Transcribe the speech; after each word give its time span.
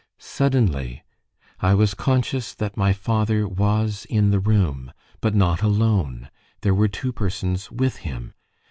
Suddenly 0.17 1.03
I 1.59 1.75
was 1.75 1.93
conscious 1.93 2.55
that 2.55 2.75
my 2.75 2.91
father 2.91 3.47
was 3.47 4.07
in 4.09 4.31
the 4.31 4.39
room, 4.39 4.91
but 5.19 5.35
not 5.35 5.61
alone: 5.61 6.31
there 6.61 6.73
were 6.73 6.87
two 6.87 7.13
persons 7.13 7.69
with 7.69 7.97
him. 7.97 8.33